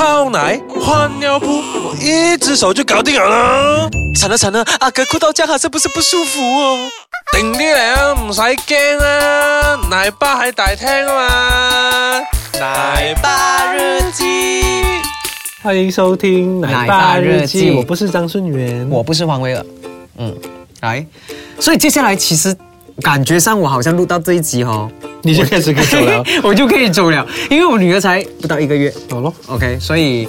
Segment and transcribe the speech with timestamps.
[0.00, 3.90] 泡奶、换尿布，我一只手就搞定了呢。
[4.16, 6.78] 惨了惨了，阿哥哭到这样，是不是不舒服哦？
[7.36, 12.22] 定啲嚟啊，唔使驚啊，奶爸喺大廳啊嘛。
[12.58, 14.62] 奶爸日記，
[15.62, 19.62] 欢迎收听《奶奶爸日记我不是张顺元，我不是黄威尔，
[20.16, 20.34] 嗯，
[20.80, 21.04] 来，
[21.58, 22.56] 所以接下来其实
[23.02, 24.90] 感觉上我好像录到这一集哦，
[25.22, 28.92] 你就开始可以走了， 我就可以走了，因为我女儿才不到一个月。
[29.08, 29.32] 走咯。
[29.46, 30.28] ，OK，所以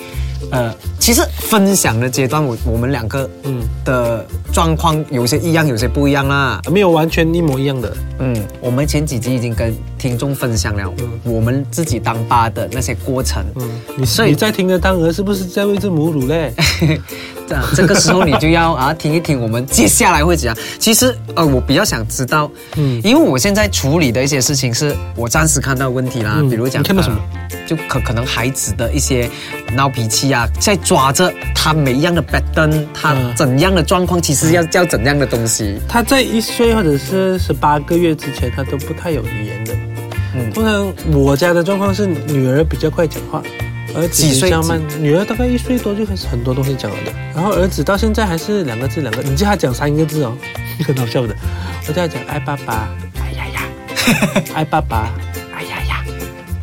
[0.49, 3.61] 呃，其实分享的阶段，我我们两个嗯。
[3.83, 6.61] 的状况有些一样，有些不一样啦。
[6.71, 16.53] 没有完全一模一样的，嗯，我们前几集已经跟听众分享了我们自己当爸的那些过程，嗯，你所以你在听的当儿是不是在喂这母乳嘞？
[17.75, 20.57] 这个时候你就要啊听一听我们接下来会怎样。
[20.79, 27.17] 其实呃，我比较想知道，嗯，因为我现在处理的一些事情是我暂时看到问题啦，嗯比如讲到什么
[27.51, 29.29] 呃就可可能孩子的一些
[29.73, 35.79] 闹脾气啊，在抓着他每一样的 pattern，他嗯怎样的状况，其实要叫怎样的东西。
[35.87, 39.73] 他在一岁或者是十八个月之前，他都不太有语言的。
[40.33, 43.41] 嗯通常我家的状况是女儿比较快讲话，
[43.95, 44.81] 儿子几岁比较慢。
[44.99, 50.35] 女儿大概一岁多就开始很多东西讲了的，然后儿子到现在还是两个字两个，你叫他讲三个字哦，
[50.85, 51.35] 很好笑的。
[51.87, 52.89] 我叫他讲爱爸爸，
[53.19, 55.13] 哎呀呀，爱爸爸，
[55.55, 56.03] 哎呀呀，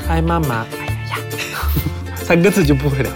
[0.08, 1.16] 爱妈妈，哎呀呀，
[2.24, 3.10] 三个字就不会了。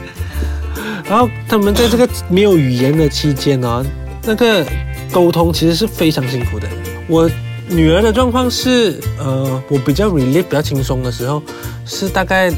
[1.09, 3.85] 然后他们在这个没有语言的期间呢、
[4.25, 4.65] 那个
[5.11, 6.67] 沟通其实是非常辛苦的。
[7.07, 7.31] 我
[7.69, 11.43] 女儿的状况是，呃，我比较 relief 比较轻松的时候，
[11.85, 12.51] 是大概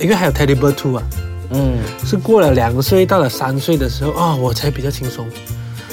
[0.00, 1.02] 因为还有 Teddy Two 啊，
[1.50, 5.26] 嗯，是过了两岁到了三岁的时候啊、我才比较轻松。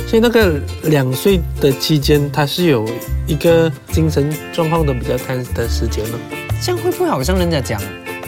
[0.08, 2.88] 所以那个两岁的期间，他是有
[3.28, 6.20] 一个精神状况都比较 tense 的时间了。
[6.62, 7.82] 这样会不会好像人家讲，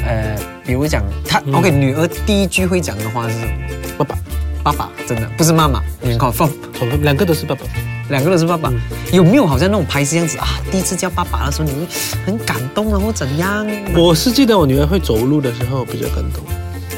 [0.05, 3.51] 呃，比如讲他、嗯 OK，女儿第一句会讲的话是什么？
[3.97, 4.17] 爸爸，
[4.61, 6.49] 爸爸，真的不是妈妈，你 confirm。
[7.01, 7.61] 两个都是爸爸。
[8.09, 8.71] 两个都是爸爸，
[9.13, 10.47] 有没有好像那种拍戏这样子啊？
[10.71, 11.87] 第一次叫爸爸的时候，你会
[12.25, 13.67] 很感动啊，或怎样？
[13.95, 16.43] 我是记得我女儿会走路的时候比较感动。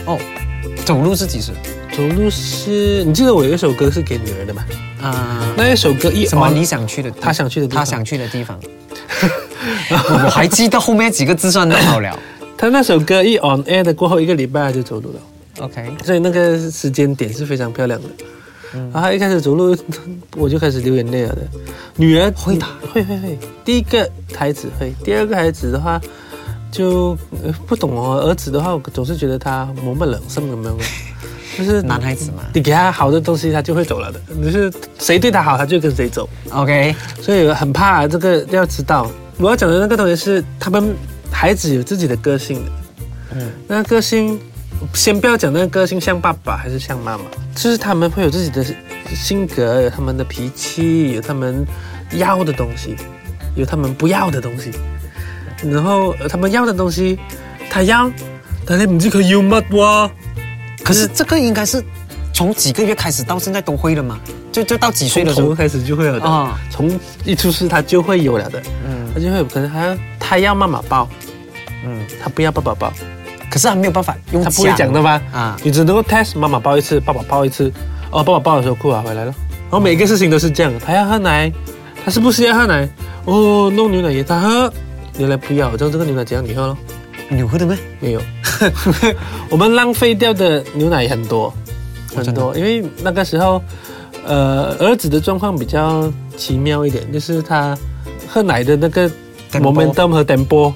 [0.05, 0.17] 哦，
[0.85, 1.53] 走路是几岁？
[1.95, 4.63] 走路是你记得我有一首歌是给女儿的吗？
[5.01, 7.11] 啊、那一首歌一什么你想去的？
[7.19, 8.57] 她想去的地方他想去的地方。
[9.89, 12.17] 我 我还记得后面几个字算得好了。
[12.57, 15.19] 他那首歌一 on air 的过后一个礼拜就走路了
[15.66, 18.07] ，OK，所以那个时间点是非常漂亮的。
[18.73, 19.75] 嗯然后他一开始走路，
[20.35, 21.41] 我就开始流眼泪了的。
[21.97, 23.37] 女儿会打，会会会。
[23.65, 25.99] 第一个孩子会，第二个孩子的话
[26.71, 28.21] 就、呃、不懂哦。
[28.21, 30.77] 儿子的话，我总是觉得他模么冷什么没有，
[31.57, 32.43] 就是男孩子嘛。
[32.53, 34.21] 你给他好的东西，他就会走了的。
[34.41, 36.27] 就是谁对他好，他就跟谁走。
[36.51, 39.09] OK，所以很怕这个要知道。
[39.37, 40.95] 我要讲的那个东西是，他们
[41.29, 42.71] 孩子有自己的个性的。
[43.33, 44.39] 嗯，那个性，
[44.93, 47.23] 先不要讲那个个性像爸爸还是像妈妈，
[47.55, 48.65] 就是他们会有自己的
[49.15, 51.65] 性格，有他们的脾气，有他们
[52.11, 52.95] 要的东西，
[53.55, 54.71] 有他们不要的东西。
[55.63, 57.19] 然后呃他们要的东西，
[57.69, 58.11] 他要，
[58.65, 60.11] 但你唔知佢要乜喎。
[60.83, 61.83] 可是这个应该是
[62.33, 64.19] 从几个月开始到现在都会了嘛？
[64.51, 65.53] 就就到几岁的时候？
[65.53, 71.07] 开始就会有的，啊从一出世他就会有了的，嗯他就会有可能他要他要妈妈抱，
[71.85, 72.91] 嗯，他不要爸爸抱。
[73.51, 75.22] 可是他没有办法用他不会讲的吗？
[75.31, 77.72] 啊啊，你只能够 test 妈妈抱一次，爸爸抱一次。
[78.09, 79.34] 哦，爸爸抱的时候哭啊，回来了。
[79.69, 81.51] 然后每个事情都是这样，他要喝奶，
[82.03, 82.88] 他是不是要喝奶？
[83.25, 84.73] 哦，弄牛奶也他喝，
[85.17, 86.78] 牛奶不要，这样这个牛奶怎样你喝咯？
[87.29, 87.78] 你有喝的咩？
[88.00, 88.22] 没有，
[89.50, 91.53] 我们浪费掉的牛奶很多
[92.13, 93.61] 很多，因为那个时候，
[94.25, 97.78] 呃，儿子的状况比较奇妙一点，就是他
[98.28, 99.09] 喝奶的那个
[99.53, 100.73] momentum 和 tempo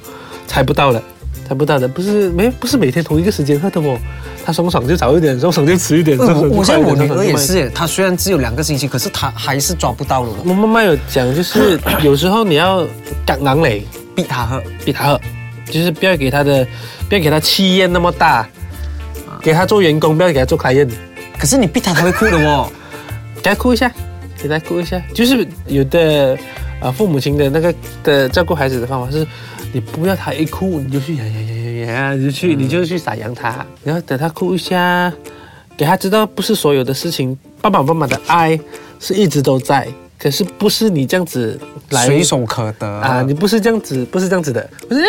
[0.48, 1.04] 猜不到了，
[1.48, 3.98] 猜不大的，不是没不是每天同一个时间喝的哦，
[4.44, 6.18] 他松爽就早一点，松爽就迟一点。
[6.18, 12.86] 我我像我女儿也是耶，她虽然只有两个星期，可是她还是抓不到了，我妈妈有讲，就是有时候你要
[13.26, 13.86] 赶狼嘞，
[14.16, 14.62] 逼她喝。
[14.84, 15.22] 逼他喝，
[15.66, 16.66] 就是不要给他的，
[17.10, 18.48] 不要给他气焰那么大，
[19.42, 20.88] 给他做员工，不要给他做开宴，
[21.40, 22.72] 可是你逼她，她会哭的哦。
[23.42, 23.92] 给他哭一下，
[24.42, 25.00] 给他哭一下。
[25.14, 26.38] 就是有的
[26.82, 27.74] 呃父母亲的那个
[28.04, 29.26] 的照顾孩子的方法是，
[29.76, 35.12] 你不要他一哭你就去呀呀呀呀呀，你就去、你就去撒养他，然后等他哭一下，
[35.76, 38.58] 给他知道不是所有的事情，爸爸妈妈的爱
[39.02, 39.86] 是一直都在。
[40.18, 45.02] 可是不是你这样子来随手可得啊，你不是这样子，不是这样子的，不是、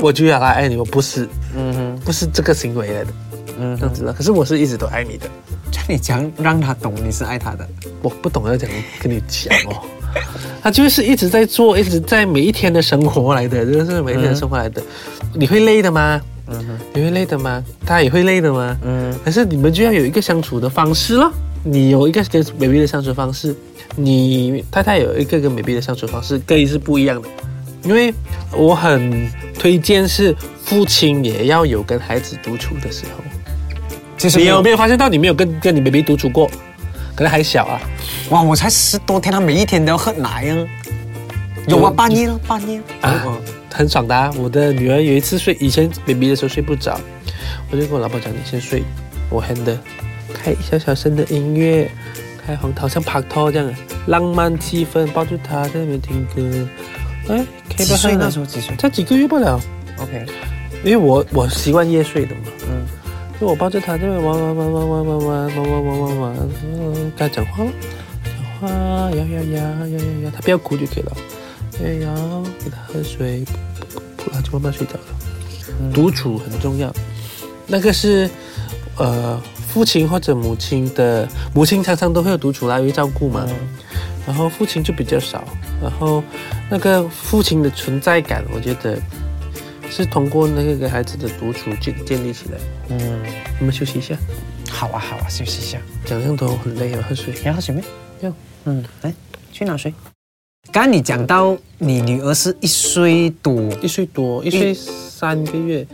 [0.00, 3.12] 我就要来爱你，我不是，嗯哼，不是这个行为来的，
[3.58, 4.12] 嗯这样子的。
[4.12, 5.26] 可是我是一直都爱你的，
[5.72, 7.68] 叫你讲让他懂你是爱他的。
[8.02, 9.82] 我不懂要怎样跟你讲哦。
[10.62, 14.82] 他就是一直在做，一直在每一天的生活来的，就是每一天的生活来的。
[15.34, 16.20] 你会累的吗？
[16.94, 17.62] 你会累的吗？
[17.84, 18.76] 他也会累的吗？
[18.84, 21.32] 嗯可是你们就要有一个相处的方式咯。
[21.64, 23.54] 你有一个跟 baby 的相处方式，
[23.96, 27.28] 你太太有一个跟 baby 的相处方式，可以是不一样的。
[27.82, 28.12] 因为
[28.52, 33.22] 我很推荐是父亲也要有跟孩子独处的时候。
[34.16, 36.48] 其实你有没有发现到你没有跟跟你 baby 独处过？
[37.14, 37.80] 可能还小啊。
[38.30, 40.66] 哇，我才十多天，他每一天都要喝奶啊。
[41.68, 43.38] 有啊，半夜了，半夜啊，
[43.72, 44.32] 很爽的、啊。
[44.38, 47.00] 我的女儿有一次睡，以前 baby 的时候睡不着，
[47.70, 48.84] 我就跟我老婆讲：“你先睡，
[49.28, 49.76] 我 hand 的，
[50.32, 51.90] 开小小声的音乐，
[52.46, 53.74] 开黄桃像拍拖这样，
[54.06, 56.68] 浪漫气氛，抱住她在那边听歌。
[57.28, 57.44] 哎，
[57.76, 59.60] 可以不那时候几岁才几个月不了
[59.98, 60.24] ，？OK，
[60.84, 62.42] 因为我我习惯夜睡的嘛，
[63.40, 67.70] 就我抱着她这边玩玩玩玩玩玩玩玩玩玩玩玩，嗯跟她讲话了，
[68.24, 68.68] 讲话
[69.10, 71.16] 摇摇摇摇摇摇，他不要哭就可以了。
[71.82, 75.92] 摇摇，给他喝水，噗噗噗，她就慢慢睡着了。
[75.92, 76.90] 独处很重要，
[77.66, 78.30] 那个是
[78.96, 83.46] 呃父亲或者母亲的，母亲常常都会有独处啦，因为照顾嘛。
[84.26, 85.44] 然后父亲就比较少，
[85.80, 86.20] 然后
[86.68, 88.98] 那个父亲的存在感，我觉得
[89.90, 92.58] 是通过那个给孩子的独处建建立起来。
[92.88, 93.22] 嗯，
[93.60, 94.16] 我们休息一下，
[94.70, 95.78] 好啊好啊，休息一下。
[96.04, 97.34] 讲这样多很累啊，喝水。
[97.44, 97.82] 要喝水没？
[98.20, 98.32] 要。
[98.64, 99.14] 嗯，来
[99.52, 99.92] 去拿水。
[100.72, 105.86] 刚刚你讲到你女儿是一岁多，一岁多，一岁三个月，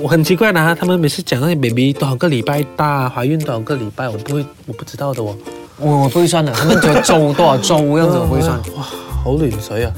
[0.00, 5.36] 我很奇怪的啊，他们每次讲那些 baby 多少个礼拜大，怀孕多少个礼拜，我不会，我不知道的哦。
[5.80, 8.58] 我不会算的，他们觉得周多少周这样子我不会算。
[8.76, 8.82] 哇，
[9.24, 9.92] 好乱水啊！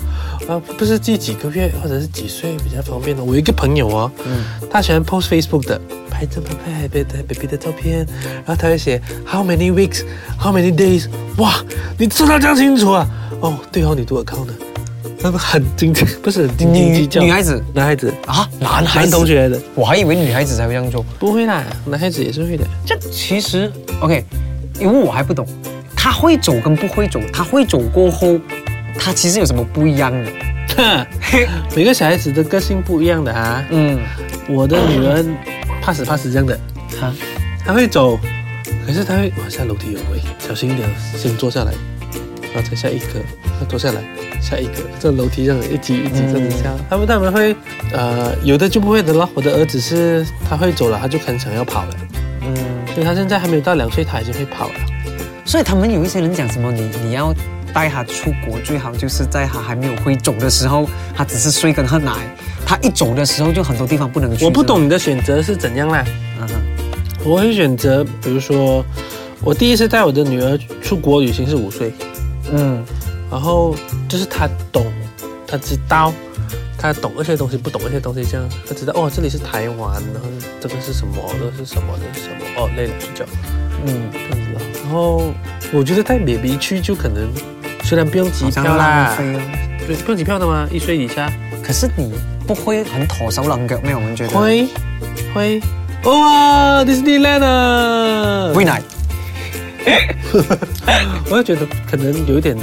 [0.48, 3.22] 啊，不是记几个月或者是几岁比较方便的。
[3.22, 5.80] 我一个朋友哦，嗯他喜欢 post Facebook 的，
[6.10, 8.06] 拍照拍拍 baby 的照片，
[8.44, 10.02] 然后他会写 how many weeks,
[10.38, 11.06] how many days。
[11.36, 11.54] 哇，
[11.96, 13.08] 你知道这样清楚啊？
[13.40, 14.52] 哦，对哦，你读 account 的，
[15.20, 17.20] 他们很精致，不是很斤斤计较。
[17.22, 21.04] 女孩子男孩子，啊，男孩男子同学来的，我还以为女孩子才会这样做。
[21.20, 22.64] 不会啦，男孩子也是会的。
[22.84, 23.70] 这其实
[24.00, 24.24] OK，
[24.80, 25.46] 因为我还不懂，
[26.02, 28.36] 他会走跟不会走，他会走过后，
[28.98, 30.32] 他其实有什么不一样的？
[30.76, 31.06] 哼
[31.76, 33.64] 每个小孩子的个性不一样的啊。
[33.70, 34.00] 嗯，
[34.48, 35.24] 我的女儿
[35.80, 36.58] 怕死怕死这样的，
[37.00, 37.14] 哈，
[37.64, 38.18] 她会走，
[38.84, 41.72] 可是她会哇下楼梯有位，小心一点，先坐下来，
[42.52, 43.20] 然后再下一格，
[43.60, 44.02] 再坐下来，
[44.40, 46.74] 下一格，这楼梯这样一级一级这样子下。
[46.90, 47.54] 他们他们会
[47.92, 49.30] 呃有的就不会的咯。
[49.34, 51.94] 我的儿子是他会走了，他就很想要跑了，
[52.40, 52.56] 嗯，
[52.92, 54.74] 所以他现在还没有到两岁，他已经会跑了。
[55.44, 57.34] 所以他们有一些人讲什么，你你要
[57.74, 62.12] 带他出国，最好就是在他还没有会走的时候，他只是睡跟喝奶，
[62.64, 64.44] 他一走的时候就很多地方不能去。
[64.44, 66.04] 我不懂你的选择是怎样啦。
[66.40, 66.48] 嗯。
[66.48, 66.54] 哼，
[67.24, 68.84] 我会选择，比如说，
[69.42, 71.92] 我第一次带我的女儿出国旅行是五岁，
[72.52, 72.84] 嗯。
[73.30, 73.74] 然后
[74.08, 74.84] 就是她懂，
[75.46, 76.12] 她知道，
[76.76, 80.28] 他懂一些东西，不懂一些东西，这样他知道哦，这里是台湾，然后
[80.60, 83.24] 这个是什么，这个是什么，这是什么，哦，累了睡觉，
[83.86, 85.32] 嗯，这样子后
[85.72, 87.28] 我觉得带 baby 去就可能，
[87.82, 89.16] 虽然不用机票啦。
[89.84, 90.68] 不不用机票的吗？
[90.70, 91.28] 一岁以下
[91.60, 92.12] 可是你
[92.46, 93.98] 不会很拖手冷脚没有？
[93.98, 94.68] 我们觉得会
[95.34, 95.60] 会，
[96.04, 98.52] 哇，Disneyland 啊！
[98.54, 98.80] 喂奶，
[101.28, 102.56] 我也觉得可能有一点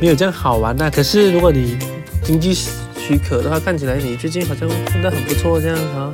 [0.00, 1.78] 没有这样好玩呐、可是如果你
[2.24, 6.10] 经济许可的话，看起来你最近好像混得很不错这样啊。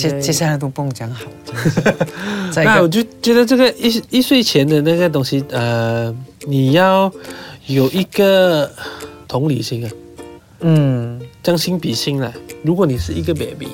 [0.00, 1.24] 接接下来都不用讲好。
[2.64, 6.14] 那我就觉得这个一一岁前的那个东西，呃，
[6.46, 7.12] 你要
[7.66, 8.70] 有一个
[9.28, 9.90] 同理心啊，
[10.60, 12.32] 嗯将心比心啦。
[12.62, 13.68] 如果你是一个 baby，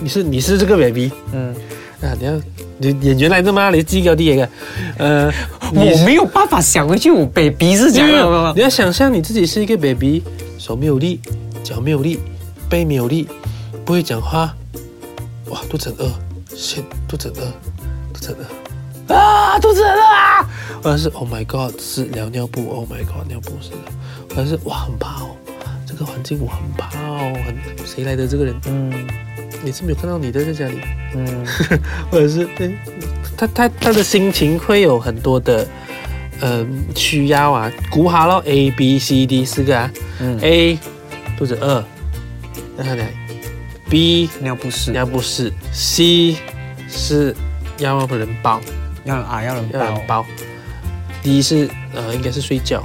[0.00, 1.54] 你是你是这个 baby 嗯，
[2.00, 2.32] 啊，你要
[2.78, 3.70] 你演员来的吗？
[3.70, 4.48] 你自己高啲嘢嘅，
[4.98, 5.32] 呃，
[5.74, 10.22] 我没有办法想回去，我 baby 是讲没有的你要想象你自己是一个 baby，
[10.58, 11.20] 手没有力，
[11.62, 12.18] 脚没有力，
[12.68, 13.28] 背没有力，
[13.84, 14.54] 不会讲话，
[15.46, 16.12] 哇，肚子很饿
[16.54, 17.52] ，shit，肚子很饿，
[18.12, 18.36] 肚子很
[19.08, 20.48] 饿，啊，肚子很饿啊！
[20.82, 23.76] 或者是 Oh my God，是聊尿布，Oh my God，尿布是的，
[24.30, 25.36] 或者是哇，很怕哦，
[25.86, 28.54] 这个环境我很怕哦，很谁来的这个人？
[28.66, 29.06] 嗯。
[29.64, 30.80] 你是没有看到你的在家里，
[31.14, 31.46] 嗯。
[32.10, 32.76] 或者是嗯，
[33.36, 35.64] 他他他的心情会有很多的
[36.40, 40.36] 嗯需要啊，估好了 A B C D 四个啊、嗯。
[40.40, 40.76] A
[41.38, 41.84] 肚子饿，
[42.76, 43.08] 让他来
[43.92, 46.36] ；B 尿不湿尿不湿；C
[46.88, 47.36] 是
[47.76, 48.58] 要人抱，
[49.04, 50.26] 要啊要人要人包，抱
[51.22, 52.82] ；D 是呃应该是睡觉，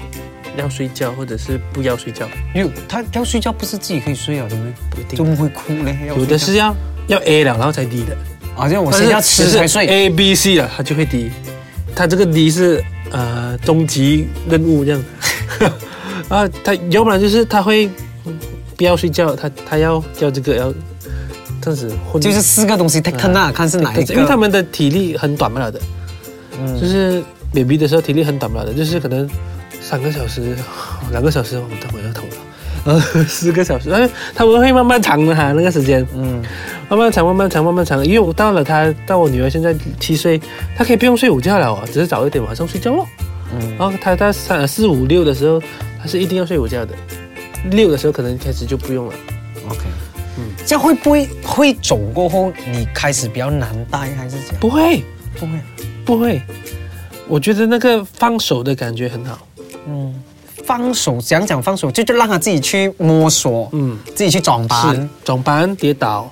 [0.57, 4.73] 要睡觉或者是不要睡觉，因为他要睡觉不是自己可以睡啊，对不对？
[4.89, 5.95] 不一定怎么会哭呢？
[6.07, 6.75] 有的是要
[7.07, 8.13] 要 A 了，然后才 D 的。
[8.13, 8.17] 觉，
[8.53, 9.87] 好像我先要吃才睡。
[9.87, 11.31] A B C 了，他就会 D。
[11.95, 15.03] 他这个 D 是呃终极任务这样。
[16.27, 17.89] 啊，他要不然就是他会
[18.25, 18.37] 嗯
[18.75, 20.73] 不要睡觉，他他要要这个要，
[21.75, 24.13] 这样子混，就是四个东西 take turn 啊，看是哪一个。
[24.13, 25.79] 因为他们的体力很短不了的，
[26.59, 27.21] 嗯就是
[27.53, 29.29] baby 的时候体力很短不了的，就是可能
[29.81, 30.55] 三个小时、
[31.12, 32.36] 两个小时，我等会要痛了。
[32.86, 36.41] 呃， 四个小时，但是他们会慢慢长的哈，那个时间，嗯，
[36.88, 38.05] 慢慢长，慢慢长，慢慢长。
[38.05, 40.39] 因为我到了他，到我女儿现在七岁，
[40.77, 43.05] 她可以不用睡午觉了哦，只是早一点晚上睡觉咯。
[43.53, 45.62] 嗯然后她到三四五六的时候，
[46.01, 46.95] 她是一定要睡午觉的，
[47.71, 49.13] 六的时候可能开始就不用了。
[49.67, 49.91] OK，嗯，
[50.67, 54.55] 这样会不会会走过后你开始比较难带还是怎样？
[54.59, 55.01] 不会，
[55.39, 55.51] 不会，
[56.05, 56.41] 不会，
[57.25, 59.39] 我觉得那个放手的感觉很好。
[59.88, 60.13] 嗯，
[60.65, 65.09] 放手讲讲放手，就就让他自己去摸索，嗯，自己去装是扮。
[65.24, 66.29] 长班跌倒，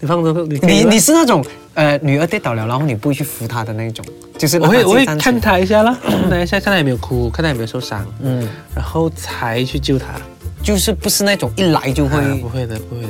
[0.00, 4.04] 你放手你你你是那种呃女儿跌倒了，然后你不会去扶她的那一种，
[4.36, 10.08] 就是我会我会看她，他一下啦，看他一下，看他有没有哭，看他有没有受伤，嗯，然后才去救他。
[10.62, 13.08] 就是不是那种一来就会啊不会的，不会的。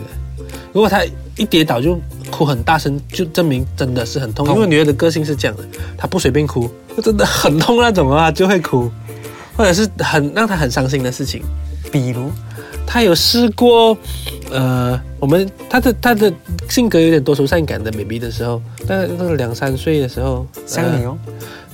[0.73, 1.03] 如果他
[1.37, 1.99] 一跌倒就
[2.31, 4.47] 哭很大声，就证明真的是很痛。
[4.47, 5.65] 痛因为女儿的个性是这样的，
[5.97, 6.71] 她不随便哭，
[7.03, 8.91] 真的很痛那种啊，就会哭，
[9.57, 11.43] 或者是很让她很伤心的事情。
[11.91, 12.31] 比如
[12.87, 13.97] 她有试过，
[14.51, 16.33] 呃，我们她的她的
[16.69, 21.17] 性格有点多愁善感的 baby 的时候，大概那个两三岁的时候，像你哦，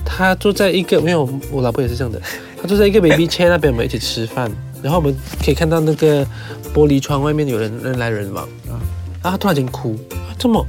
[0.05, 2.21] 他坐在一个没有，我老婆也是这样的。
[2.61, 6.25] 她坐在一个 baby chair 那边，我们一起吃饭，然后我们可以看到那个
[6.73, 8.43] 玻璃窗外面有人人来人往。
[8.69, 8.79] 啊，
[9.21, 10.65] 然后他突然间哭，啊怎么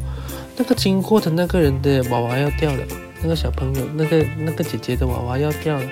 [0.57, 2.83] 那个经过的那个人的娃娃要掉了，
[3.23, 5.85] 那个小朋友那个那个姐姐的娃娃要掉了，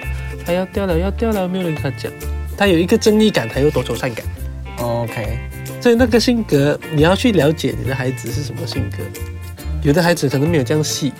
[0.44, 2.10] 他要掉了要掉了，没有人跟他讲，
[2.56, 4.26] 他有一个正义感，他又多愁善感
[4.78, 5.38] ，，OK，
[5.80, 8.98] 所以那个性格你要去了解你的孩子是什么性格，
[9.82, 11.12] 有的孩子可能没有这样细。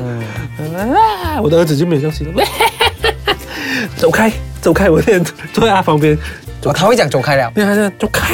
[0.00, 0.24] 嗯，
[0.94, 1.40] 啊！
[1.40, 2.24] 我的儿子就没有这样细。
[2.24, 2.44] 了，
[3.96, 4.32] 走开，
[4.64, 4.88] 走开！
[4.88, 6.16] 我现在坐在他旁边，
[6.62, 8.24] 哦，他会讲走开了，因为他这样走开，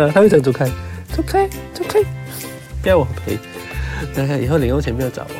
[0.00, 0.64] 啊，他会讲走开，
[1.12, 1.98] 走开，走开，
[2.80, 3.36] 不要我陪。
[4.14, 5.34] 那看以后零用钱不要找我。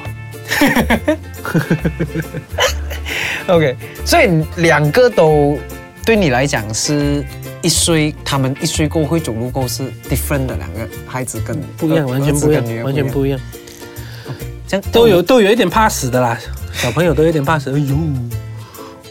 [3.54, 5.56] OK，所以两个都
[6.04, 7.24] 对你来讲是
[7.62, 13.06] 一岁，他们一岁过后会走路过是 different 的两个孩子跟不一样，完全不一样，完全。
[13.06, 13.38] 不一样，
[14.66, 16.36] 这样都有都有一点怕死的啦，
[16.72, 17.70] 小朋友都有点怕死。
[17.70, 17.96] 哎呦，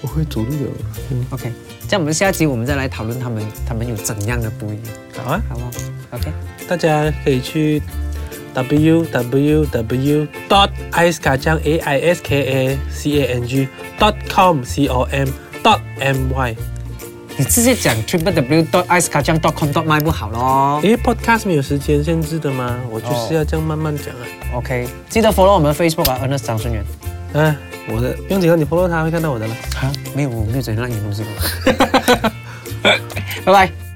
[0.02, 0.70] 我会走路的，
[1.12, 1.52] 嗯，OK，
[1.88, 4.76] 这样我们下集我们再来讨论他们他们有怎样的不一
[5.16, 5.72] 样，好啊，好不好
[6.12, 6.32] ？OK，
[6.68, 7.82] 大家可以去
[8.54, 13.68] w w w dot ice kacang a i s k a c a n g
[14.00, 15.30] dot com c o m
[15.64, 16.56] dot m y。
[17.38, 20.82] 你直接讲 triple w dot ice k a c a n dot com dot my 不好咯。
[20.84, 22.78] 因为，podcast 没有时间限制的吗？
[22.90, 24.26] 我就是要这样慢慢讲啊。
[24.56, 26.84] OK，记得 follow 我们 Facebook 啊，Ernest 张顺元。
[27.34, 27.56] 啊，
[27.88, 29.56] 我的不用紧张，你他会看到我的了。
[29.82, 31.24] 啊，没有，我没有怎样让你东西。
[33.46, 33.91] 拜拜。